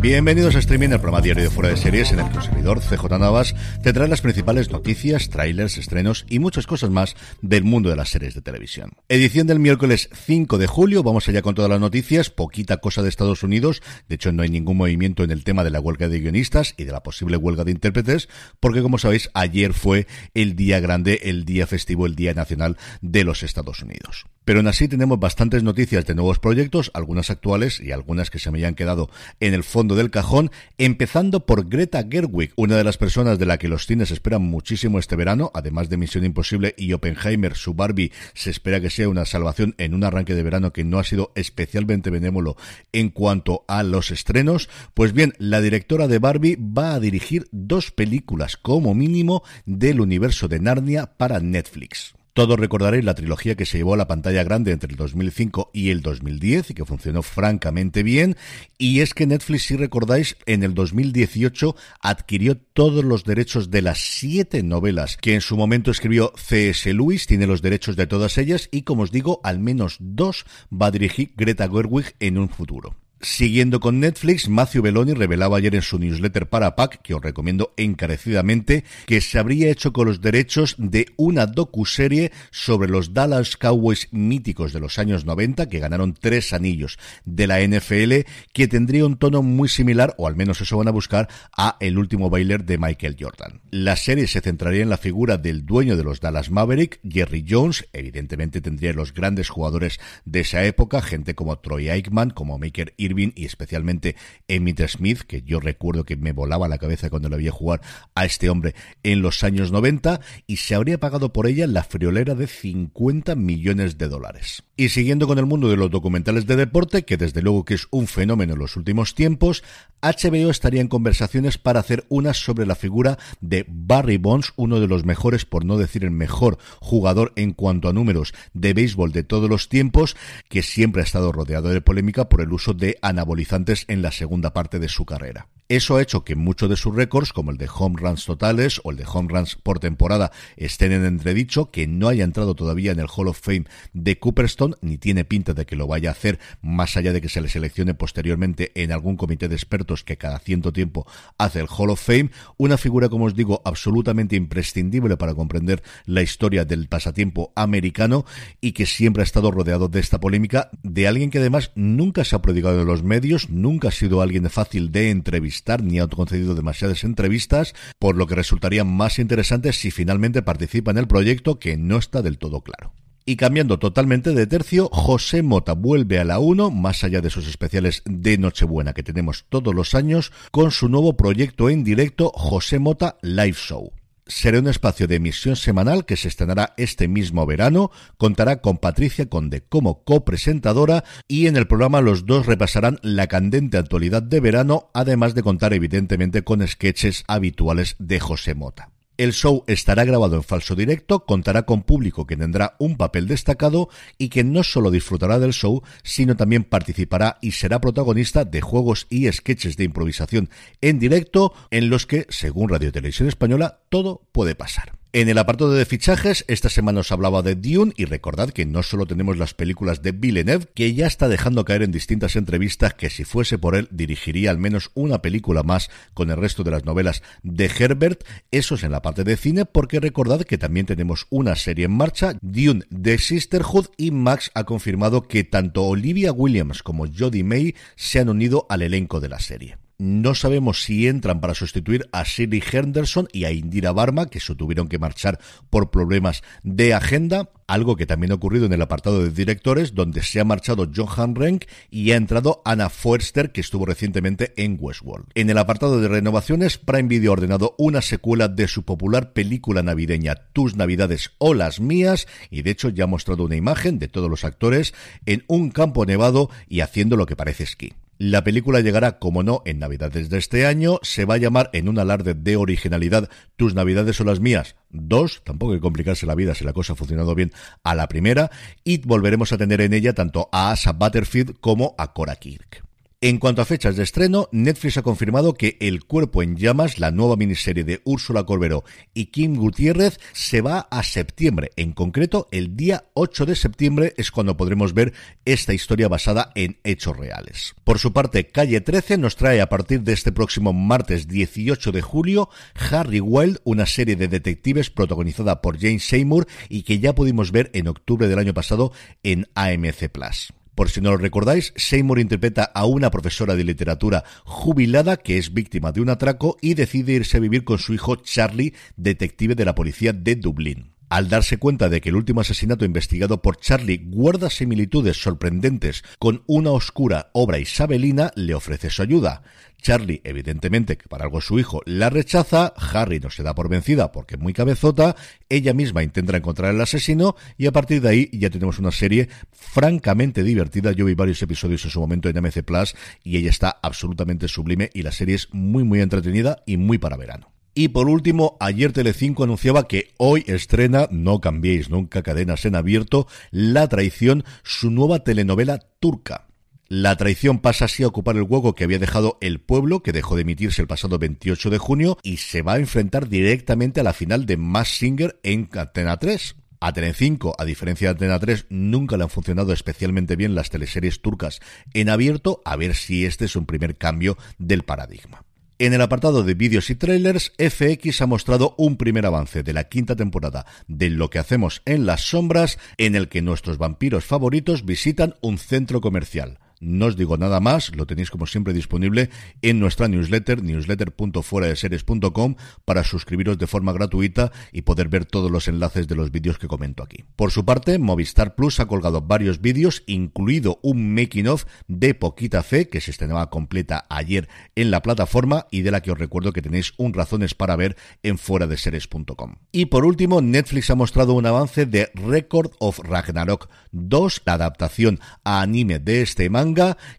[0.00, 2.80] Bienvenidos a Streaming, el programa diario de Fuera de Series en el que el servidor
[2.80, 7.90] CJ Navas te trae las principales noticias, trailers, estrenos y muchas cosas más del mundo
[7.90, 8.92] de las series de televisión.
[9.10, 13.10] Edición del miércoles 5 de julio, vamos allá con todas las noticias, poquita cosa de
[13.10, 16.18] Estados Unidos, de hecho no hay ningún movimiento en el tema de la huelga de
[16.18, 20.80] guionistas y de la posible huelga de intérpretes, porque como sabéis, ayer fue el día
[20.80, 24.24] grande, el día festivo, el día nacional de los Estados Unidos.
[24.46, 28.50] Pero aún así tenemos bastantes noticias de nuevos proyectos, algunas actuales y algunas que se
[28.50, 32.98] me hayan quedado en el fondo del cajón, empezando por Greta Gerwig, una de las
[32.98, 36.92] personas de la que los cines esperan muchísimo este verano, además de Misión Imposible y
[36.92, 40.84] Oppenheimer, su Barbie se espera que sea una salvación en un arranque de verano que
[40.84, 42.56] no ha sido especialmente benévolo
[42.92, 44.68] en cuanto a los estrenos.
[44.94, 50.48] Pues bien, la directora de Barbie va a dirigir dos películas como mínimo del universo
[50.48, 52.14] de Narnia para Netflix.
[52.32, 55.90] Todos recordaréis la trilogía que se llevó a la pantalla grande entre el 2005 y
[55.90, 58.36] el 2010 y que funcionó francamente bien.
[58.78, 63.98] Y es que Netflix, si recordáis, en el 2018 adquirió todos los derechos de las
[63.98, 66.92] siete novelas que en su momento escribió C.S.
[66.94, 70.86] Lewis, tiene los derechos de todas ellas y, como os digo, al menos dos va
[70.86, 72.99] a dirigir Greta Gerwig en un futuro.
[73.22, 77.74] Siguiendo con Netflix, Matthew Belloni revelaba ayer en su newsletter para PAC, que os recomiendo
[77.76, 84.08] encarecidamente, que se habría hecho con los derechos de una docuserie sobre los Dallas Cowboys
[84.10, 89.18] míticos de los años 90, que ganaron tres anillos de la NFL, que tendría un
[89.18, 92.78] tono muy similar, o al menos eso van a buscar, a El último bailer de
[92.78, 93.60] Michael Jordan.
[93.70, 97.86] La serie se centraría en la figura del dueño de los Dallas Maverick, Jerry Jones,
[97.92, 103.44] evidentemente tendría los grandes jugadores de esa época, gente como Troy Aikman, como Maker y
[103.44, 104.16] especialmente
[104.48, 107.80] Emmett Smith, que yo recuerdo que me volaba la cabeza cuando la vi jugar
[108.14, 112.34] a este hombre en los años 90, y se habría pagado por ella la friolera
[112.34, 114.62] de 50 millones de dólares.
[114.80, 117.86] Y siguiendo con el mundo de los documentales de deporte, que desde luego que es
[117.90, 119.62] un fenómeno en los últimos tiempos,
[120.00, 124.86] HBO estaría en conversaciones para hacer una sobre la figura de Barry Bonds, uno de
[124.86, 129.22] los mejores, por no decir el mejor jugador en cuanto a números de béisbol de
[129.22, 130.16] todos los tiempos,
[130.48, 134.54] que siempre ha estado rodeado de polémica por el uso de anabolizantes en la segunda
[134.54, 135.46] parte de su carrera.
[135.70, 138.90] Eso ha hecho que muchos de sus récords, como el de home runs totales o
[138.90, 142.98] el de home runs por temporada, estén en entredicho, que no haya entrado todavía en
[142.98, 146.40] el Hall of Fame de Cooperstone, ni tiene pinta de que lo vaya a hacer,
[146.60, 150.40] más allá de que se le seleccione posteriormente en algún comité de expertos que cada
[150.40, 151.06] cierto tiempo
[151.38, 156.22] hace el Hall of Fame, una figura, como os digo, absolutamente imprescindible para comprender la
[156.22, 158.24] historia del pasatiempo americano
[158.60, 162.34] y que siempre ha estado rodeado de esta polémica, de alguien que además nunca se
[162.34, 166.54] ha prodigado en los medios, nunca ha sido alguien fácil de entrevistar, ni ha concedido
[166.54, 171.76] demasiadas entrevistas, por lo que resultaría más interesante si finalmente participa en el proyecto, que
[171.76, 172.92] no está del todo claro.
[173.26, 177.46] Y cambiando totalmente de tercio, José Mota vuelve a la 1, más allá de sus
[177.46, 182.78] especiales de Nochebuena que tenemos todos los años, con su nuevo proyecto en directo José
[182.78, 183.92] Mota Live Show
[184.30, 187.90] será un espacio de emisión semanal que se estrenará este mismo verano.
[188.16, 193.76] Contará con Patricia Conde como copresentadora y en el programa los dos repasarán la candente
[193.76, 198.90] actualidad de verano, además de contar evidentemente con sketches habituales de José Mota.
[199.20, 203.90] El show estará grabado en falso directo, contará con público que tendrá un papel destacado
[204.16, 209.06] y que no solo disfrutará del show, sino también participará y será protagonista de juegos
[209.10, 210.48] y sketches de improvisación
[210.80, 214.99] en directo en los que, según Radio Televisión Española, todo puede pasar.
[215.12, 218.84] En el apartado de fichajes, esta semana os hablaba de Dune y recordad que no
[218.84, 223.10] solo tenemos las películas de Villeneuve, que ya está dejando caer en distintas entrevistas que
[223.10, 226.84] si fuese por él dirigiría al menos una película más con el resto de las
[226.84, 228.22] novelas de Herbert.
[228.52, 231.96] Eso es en la parte de cine, porque recordad que también tenemos una serie en
[231.96, 237.74] marcha, Dune de Sisterhood, y Max ha confirmado que tanto Olivia Williams como Jodie May
[237.96, 239.76] se han unido al elenco de la serie.
[240.02, 244.54] No sabemos si entran para sustituir a Shirley Henderson y a Indira Barma, que se
[244.54, 245.38] tuvieron que marchar
[245.68, 250.22] por problemas de agenda, algo que también ha ocurrido en el apartado de directores, donde
[250.22, 255.26] se ha marchado Johan Renck y ha entrado Anna Forster, que estuvo recientemente en Westworld.
[255.34, 259.82] En el apartado de renovaciones, Prime Video ha ordenado una secuela de su popular película
[259.82, 264.08] navideña Tus Navidades o las mías, y de hecho ya ha mostrado una imagen de
[264.08, 264.94] todos los actores
[265.26, 267.92] en un campo nevado y haciendo lo que parece esquí.
[268.22, 270.98] La película llegará, como no, en Navidades de este año.
[271.00, 274.76] Se va a llamar en un alarde de originalidad Tus Navidades son las mías.
[274.90, 277.50] Dos, tampoco hay que complicarse la vida si la cosa ha funcionado bien
[277.82, 278.50] a la primera.
[278.84, 282.89] Y volveremos a tener en ella tanto a Asa Butterfield como a Cora Kirk.
[283.22, 287.10] En cuanto a fechas de estreno, Netflix ha confirmado que El cuerpo en llamas, la
[287.10, 288.82] nueva miniserie de Úrsula Corberó
[289.12, 291.70] y Kim Gutiérrez, se va a septiembre.
[291.76, 295.12] En concreto, el día 8 de septiembre es cuando podremos ver
[295.44, 297.74] esta historia basada en hechos reales.
[297.84, 302.00] Por su parte, Calle 13 nos trae a partir de este próximo martes 18 de
[302.00, 302.48] julio
[302.90, 307.70] Harry Wild, una serie de detectives protagonizada por Jane Seymour y que ya pudimos ver
[307.74, 310.54] en octubre del año pasado en AMC Plus.
[310.74, 315.52] Por si no lo recordáis, Seymour interpreta a una profesora de literatura jubilada que es
[315.52, 319.64] víctima de un atraco y decide irse a vivir con su hijo Charlie, detective de
[319.64, 320.99] la policía de Dublín.
[321.10, 326.44] Al darse cuenta de que el último asesinato investigado por Charlie guarda similitudes sorprendentes con
[326.46, 329.42] una oscura obra isabelina, le ofrece su ayuda.
[329.82, 334.12] Charlie, evidentemente, que para algo su hijo, la rechaza, Harry no se da por vencida
[334.12, 335.16] porque es muy cabezota,
[335.48, 339.28] ella misma intenta encontrar al asesino y a partir de ahí ya tenemos una serie
[339.50, 340.92] francamente divertida.
[340.92, 344.90] Yo vi varios episodios en su momento en MC Plus y ella está absolutamente sublime
[344.94, 347.50] y la serie es muy muy entretenida y muy para verano.
[347.74, 353.26] Y por último, ayer Telecinco anunciaba que hoy estrena, no cambiéis nunca cadenas en abierto,
[353.50, 356.46] La Traición, su nueva telenovela turca.
[356.92, 360.34] La traición pasa así a ocupar el hueco que había dejado El Pueblo, que dejó
[360.34, 364.12] de emitirse el pasado 28 de junio, y se va a enfrentar directamente a la
[364.12, 366.56] final de Mass Singer en Antena 3.
[366.80, 371.22] A Telecinco, a diferencia de Antena 3, nunca le han funcionado especialmente bien las teleseries
[371.22, 371.60] turcas
[371.94, 375.44] en abierto, a ver si este es un primer cambio del paradigma.
[375.80, 379.84] En el apartado de vídeos y trailers, FX ha mostrado un primer avance de la
[379.84, 384.84] quinta temporada de Lo que hacemos en las sombras, en el que nuestros vampiros favoritos
[384.84, 386.58] visitan un centro comercial.
[386.80, 389.28] No os digo nada más, lo tenéis como siempre disponible
[389.60, 392.54] en nuestra newsletter, newsletter.fueradeseries.com,
[392.86, 396.68] para suscribiros de forma gratuita y poder ver todos los enlaces de los vídeos que
[396.68, 397.26] comento aquí.
[397.36, 402.62] Por su parte, Movistar Plus ha colgado varios vídeos, incluido un making of de Poquita
[402.62, 406.54] Fe, que se estrenaba completa ayer en la plataforma y de la que os recuerdo
[406.54, 409.56] que tenéis un razones para ver en fueradeseries.com.
[409.70, 415.20] Y por último, Netflix ha mostrado un avance de Record of Ragnarok 2, la adaptación
[415.44, 416.48] a anime de este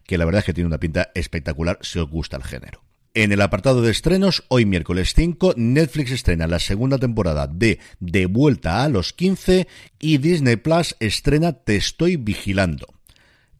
[0.04, 2.82] que la verdad es que tiene una pinta espectacular si os gusta el género.
[3.14, 8.24] En el apartado de estrenos, hoy miércoles 5, Netflix estrena la segunda temporada de De
[8.24, 9.68] vuelta a los 15
[10.00, 12.86] y Disney Plus estrena Te estoy vigilando.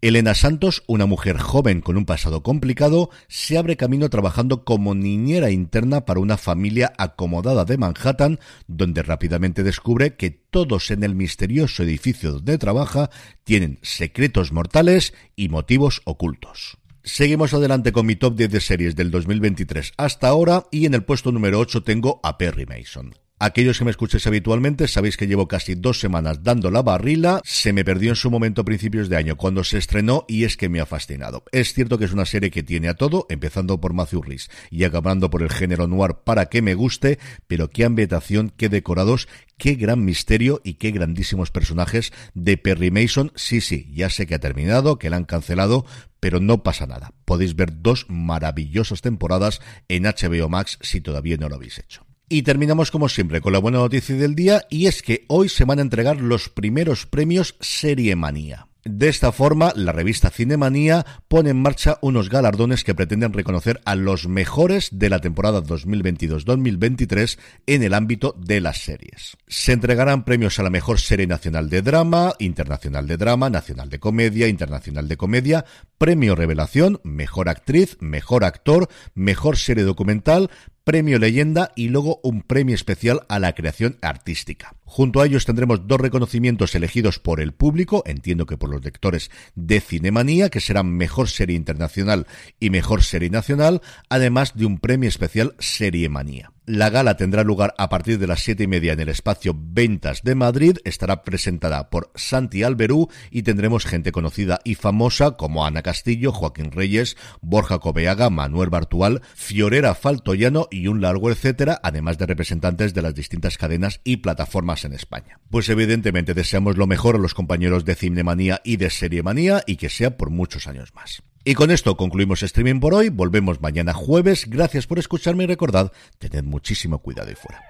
[0.02, 5.52] Elena Santos, una mujer joven con un pasado complicado, se abre camino trabajando como niñera
[5.52, 11.84] interna para una familia acomodada de Manhattan, donde rápidamente descubre que todos en el misterioso
[11.84, 13.10] edificio donde trabaja
[13.44, 16.78] tienen secretos mortales y motivos ocultos.
[17.04, 21.04] Seguimos adelante con mi top 10 de series del 2023 hasta ahora y en el
[21.04, 23.14] puesto número 8 tengo a Perry Mason.
[23.44, 27.41] Aquellos que me escuchéis habitualmente sabéis que llevo casi dos semanas dando la barrila.
[27.43, 30.56] Se me perdió en su momento a principios de año cuando se estrenó y es
[30.56, 31.43] que me ha fascinado.
[31.50, 34.85] Es cierto que es una serie que tiene a todo, empezando por Matthew Rhys y
[34.85, 37.19] acabando por el género noir para que me guste,
[37.49, 39.27] pero qué ambientación, qué decorados,
[39.59, 43.33] qué gran misterio y qué grandísimos personajes de Perry Mason.
[43.35, 45.85] Sí, sí, ya sé que ha terminado, que la han cancelado,
[46.21, 47.12] pero no pasa nada.
[47.25, 52.06] Podéis ver dos maravillosas temporadas en HBO Max si todavía no lo habéis hecho.
[52.32, 55.67] Y terminamos como siempre con la buena noticia del día y es que hoy se
[55.67, 58.69] van a entregar los primeros premios Serie Manía.
[58.84, 63.95] De esta forma, la revista Cinemanía pone en marcha unos galardones que pretenden reconocer a
[63.95, 69.37] los mejores de la temporada 2022-2023 en el ámbito de las series.
[69.47, 74.00] Se entregarán premios a la mejor serie nacional de drama, internacional de drama, nacional de
[74.00, 75.64] comedia, internacional de comedia,
[75.97, 80.50] premio revelación, mejor actriz, mejor actor, mejor serie documental,
[80.85, 84.75] premio leyenda y luego un premio especial a la creación artística.
[84.85, 89.31] Junto a ellos tendremos dos reconocimientos elegidos por el público, entiendo que por los lectores
[89.55, 92.27] de Cinemanía, que serán Mejor Serie Internacional
[92.61, 96.51] y Mejor Serie Nacional, además de un premio especial Serie Manía.
[96.64, 100.23] La gala tendrá lugar a partir de las siete y media en el espacio Ventas
[100.23, 100.78] de Madrid.
[100.85, 106.71] Estará presentada por Santi Alberú y tendremos gente conocida y famosa como Ana Castillo, Joaquín
[106.71, 113.02] Reyes, Borja Cobeaga, Manuel Bartual, Fiorera Faltoyano y un largo etcétera, además de representantes de
[113.02, 115.40] las distintas cadenas y plataformas en España.
[115.50, 119.88] Pues evidentemente deseamos lo mejor a los compañeros de Cinemanía y de Seriemanía y que
[119.88, 121.25] sea por muchos años más.
[121.44, 123.08] Y con esto concluimos streaming por hoy.
[123.08, 124.49] Volvemos mañana jueves.
[124.49, 127.62] Gracias por escucharme y recordad, tened muchísimo cuidado y fuera.